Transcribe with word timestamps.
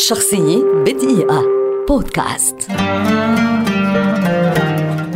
شخصية 0.00 0.64
بدقيقة. 0.86 1.42
بودكاست. 1.88 2.56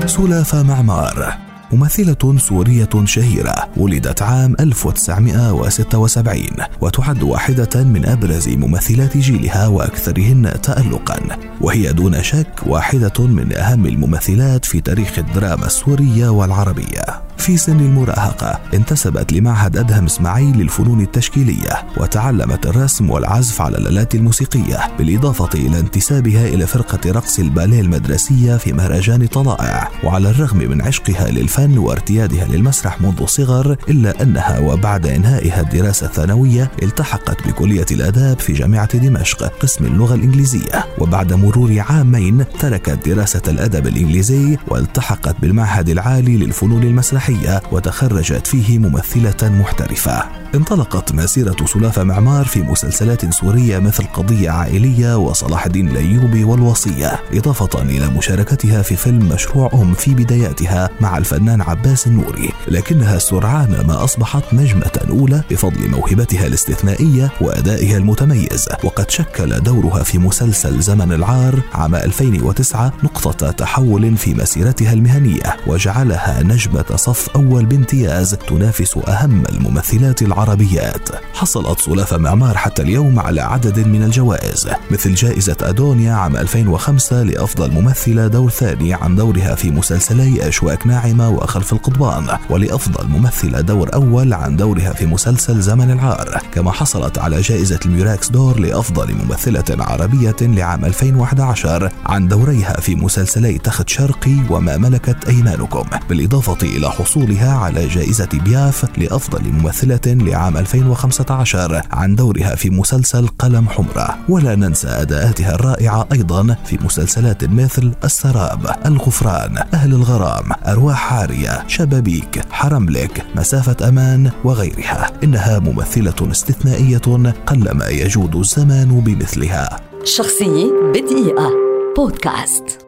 سلافة 0.07 0.62
معمار. 0.62 1.38
ممثلة 1.72 2.38
سورية 2.38 2.88
شهيرة 3.04 3.54
ولدت 3.76 4.22
عام 4.22 4.56
1976 4.60 6.46
وتعد 6.80 7.22
واحدة 7.22 7.84
من 7.84 8.06
أبرز 8.06 8.48
ممثلات 8.48 9.16
جيلها 9.16 9.68
وأكثرهن 9.68 10.60
تألقا. 10.62 11.21
وهي 11.60 11.92
دون 11.92 12.22
شك 12.22 12.60
واحدة 12.66 13.26
من 13.26 13.56
أهم 13.56 13.87
الممثلات 13.87 14.64
في 14.64 14.80
تاريخ 14.80 15.19
الدراما 15.19 15.66
السورية 15.66 16.28
والعربية. 16.28 17.23
في 17.45 17.56
سن 17.56 17.80
المراهقة 17.80 18.60
انتسبت 18.74 19.33
لمعهد 19.33 19.77
أدهم 19.77 20.05
إسماعيل 20.05 20.56
للفنون 20.56 21.01
التشكيلية 21.01 21.87
وتعلمت 21.97 22.66
الرسم 22.66 23.10
والعزف 23.10 23.60
على 23.60 23.78
الآلات 23.78 24.15
الموسيقية 24.15 24.78
بالإضافة 24.98 25.48
إلى 25.55 25.78
انتسابها 25.78 26.46
إلى 26.46 26.66
فرقة 26.66 27.10
رقص 27.10 27.38
الباليه 27.38 27.80
المدرسية 27.80 28.56
في 28.56 28.73
مهرجان 28.73 29.27
طلائع. 29.27 29.88
وعلى 30.04 30.30
الرغم 30.30 30.59
من 30.59 30.82
عشقها 30.82 31.30
للفن 31.30 31.78
وارتيادها 31.78 32.45
للمسرح 32.45 33.01
منذ 33.01 33.27
صغر 33.27 33.76
إلا 33.88 34.23
أنها 34.23 34.59
وبعد 34.59 35.06
إنهائها 35.06 35.60
الدراسة 35.60 36.06
الثانوية 36.06 36.70
التحقت 36.82 37.48
بكلية 37.48 37.87
الآداب 37.90 38.40
في 38.40 38.52
جامعة 38.52 38.98
دمشق 38.98 39.59
قسم 39.59 39.84
اللغة 39.84 40.15
الإنجليزية. 40.15 40.87
وبعد 40.98 41.32
مرور 41.32 41.84
عامين 41.88 42.45
تركت 42.60 43.09
دراسة 43.09 43.42
الأدب 43.48 43.87
الإنجليزي 43.87 44.59
والتحقت 44.68 45.37
بالمعهد 45.40 45.88
العالي 45.88 46.37
للفنون 46.37 46.82
المسرحية. 46.82 47.34
الإذاعية 47.34 47.62
وتخرجت 47.73 48.47
فيه 48.47 48.79
ممثلة 48.79 49.48
محترفة. 49.48 50.24
انطلقت 50.55 51.15
مسيرة 51.15 51.57
سلافة 51.66 52.05
معمار 52.05 52.45
في 52.45 52.62
مسلسلات 52.62 53.34
سورية 53.34 53.79
مثل 53.79 54.05
قضية 54.05 54.51
عائلية 54.51 55.19
وصلاح 55.19 55.66
الدين 55.66 55.88
الأيوبي 55.88 56.45
والوصية 56.45 57.20
إضافة 57.33 57.83
إلى 57.83 58.09
مشاركتها 58.09 58.82
في 58.82 58.96
فيلم 58.96 59.29
مشروع 59.29 59.71
أم 59.74 59.95
في 59.95 60.15
بداياتها 60.15 60.91
مع 61.01 61.18
الفنان 61.18 61.60
عباس 61.60 62.07
النوري. 62.07 62.51
لكنها 62.68 63.18
سرعان 63.18 63.85
ما 63.87 64.05
أصبحت 64.05 64.55
نجمة 64.55 65.01
أولى 65.11 65.43
بفضل 65.51 65.91
موهبتها 65.91 66.47
الاستثنائية 66.47 67.31
وأدائها 67.41 67.97
المتميز. 67.97 68.69
وقد 68.85 69.11
شكل 69.11 69.61
دورها 69.61 70.03
في 70.03 70.19
مسلسل 70.19 70.81
زمن 70.81 71.13
العار 71.13 71.61
عام 71.73 71.95
2009 71.95 72.93
نقطة 73.05 73.51
تحول 73.51 74.17
في 74.17 74.35
مسيرتها 74.35 74.93
المهنية 74.93 75.57
وجعلها 75.67 76.43
نجمة 76.43 76.85
صف 77.15 77.29
أول 77.37 77.67
بامتياز 77.67 78.34
تنافس 78.34 78.98
أهم 79.09 79.43
الممثلات 79.48 80.23
العربيات. 80.23 81.09
حصلت 81.34 81.81
سلافة 81.81 82.17
معمار 82.19 82.57
حتى 82.57 82.83
اليوم 82.83 83.20
على 83.20 83.41
عدد 83.41 83.87
من 83.87 84.03
الجوائز 84.03 84.69
مثل 84.91 85.15
جائزة 85.15 85.57
أدونيا 85.62 86.12
عام 86.12 86.37
2005 86.37 87.23
لأفضل 87.23 87.70
ممثلة 87.70 88.27
دور 88.27 88.51
ثاني 88.51 88.95
عن 88.95 89.17
دورها 89.17 89.55
في 89.55 89.70
مسلسلي 89.70 90.48
أشواك 90.48 90.87
ناعمة 90.87 91.29
وخلف 91.31 91.73
القضبان 91.73 92.39
ولأفضل 92.51 93.09
ممثلة 93.09 93.61
دور 93.61 93.95
أول 93.95 94.33
عن 94.33 94.57
دورها 94.57 94.92
في 94.92 95.07
مسلسل 95.07 95.61
زمن 95.61 95.91
العار. 95.91 96.41
كما 96.53 96.73
حصلت 96.73 97.19
على 97.19 97.41
جائزة 97.41 97.81
الميراكس 97.87 98.31
دور 98.31 98.61
لأفضل 98.61 99.15
ممثلة 99.15 99.85
عربية 99.85 100.37
لعام 100.41 100.85
2011 100.85 101.92
عن 102.07 102.29
دوريها 102.29 102.81
في 102.81 102.95
مسلسلي 102.95 103.59
تخت 103.59 103.89
شرقي 103.89 104.37
وما 104.51 104.77
ملكت 104.77 105.29
أيمانكم. 105.29 105.85
بالإضافة 106.09 106.59
إلى 106.62 106.91
حصولها 107.05 107.55
على 107.55 107.89
جائزة 107.89 108.29
بياف 108.45 108.99
لأفضل 108.99 109.53
ممثلة 109.53 110.01
لعام 110.07 110.57
2015 110.57 111.83
عن 111.91 112.15
دورها 112.15 112.55
في 112.55 112.71
مسلسل 112.71 113.27
قلم 113.27 113.69
حمرة. 113.69 114.19
ولا 114.29 114.55
ننسى 114.55 114.89
أداءاتها 114.89 115.55
الرائعة 115.55 116.09
أيضا 116.13 116.57
في 116.67 116.79
مسلسلات 116.85 117.45
مثل 117.45 117.93
السراب 118.05 118.77
الغفران 118.87 119.65
أهل 119.75 119.95
الغرام 119.95 120.45
أرواح 120.67 120.97
حارية 120.97 121.65
شبابيك 121.67 122.43
حرملك 122.51 123.25
مسافة 123.37 123.89
أمان 123.89 124.31
وغيرها. 124.45 125.11
إنها 125.25 125.59
ممثلة 125.59 126.31
استثنائية 126.31 127.33
قلما 127.47 127.89
يجود 127.89 128.37
الزمان 128.37 129.00
بمثلها. 129.00 129.81
شخصية 130.04 130.72
بدقيقة. 130.94 131.50
بودكاست. 131.97 132.83